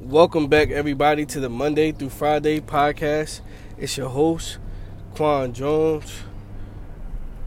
[0.00, 3.40] Welcome back, everybody, to the Monday through Friday podcast.
[3.76, 4.58] It's your host,
[5.16, 6.22] Quan Jones.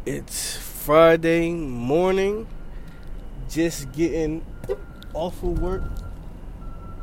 [0.05, 2.47] It's Friday morning,
[3.49, 4.45] just getting
[5.13, 5.83] off of work.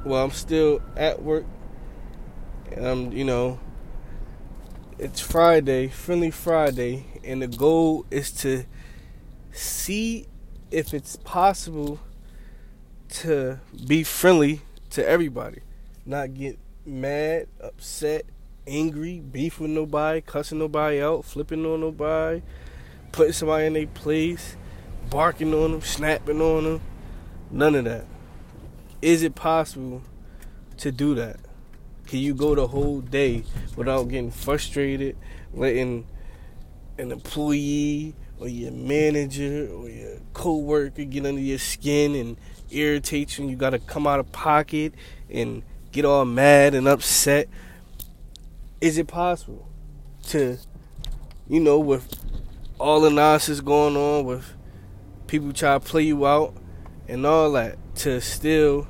[0.05, 1.46] Well, I'm still at work.
[2.71, 3.59] And I'm, you know,
[4.99, 8.67] it's Friday, friendly Friday, and the goal is to
[9.51, 10.27] see
[10.71, 12.01] if it's possible
[13.09, 14.61] to be friendly
[14.99, 15.61] to everybody,
[16.05, 18.25] not get mad, upset,
[18.66, 22.43] angry, beef with nobody, cussing nobody out, flipping on nobody,
[23.12, 24.56] putting somebody in their place,
[25.09, 26.80] barking on them, snapping on them.
[27.53, 28.06] None of that.
[29.01, 30.03] Is it possible
[30.79, 31.37] to do that?
[32.09, 33.45] Can you go the whole day
[33.77, 35.17] without getting frustrated,
[35.55, 36.09] letting
[36.98, 42.37] an employee or your manager or your coworker get under your skin and
[42.70, 44.95] irritate you and you gotta come out of pocket
[45.30, 47.48] and get all mad and upset?
[48.80, 49.69] Is it possible
[50.28, 50.58] to,
[51.48, 52.14] you know, with
[52.78, 54.52] all the nonsense going on, with
[55.27, 56.55] people try to play you out
[57.08, 58.86] and all that, to still,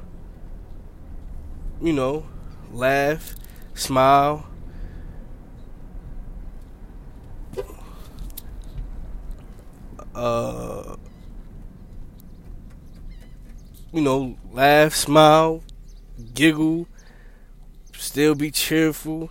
[1.80, 2.26] you know,
[2.70, 3.34] laugh,
[3.74, 4.46] smile,
[10.14, 10.96] uh,
[13.92, 15.62] you know, laugh, smile,
[16.34, 16.86] giggle,
[17.96, 19.30] still be cheerful.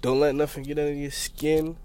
[0.00, 1.76] Don't let nothing get under your skin.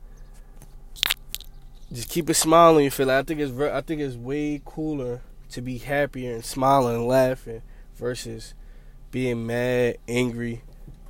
[1.91, 3.07] Just keep a smile on your face.
[3.07, 7.61] I think it's I think it's way cooler to be happier and smiling and laughing
[7.95, 8.53] versus
[9.11, 10.63] being mad, angry,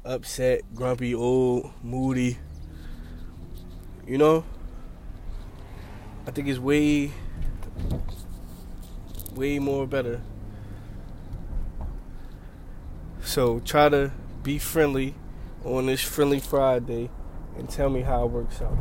[0.06, 2.38] upset, grumpy, old, moody.
[4.06, 4.44] You know?
[6.28, 7.12] I think it's way
[9.34, 10.22] way more better.
[13.38, 15.14] So try to be friendly
[15.64, 17.12] on this friendly Friday
[17.56, 18.80] and tell me how it works out.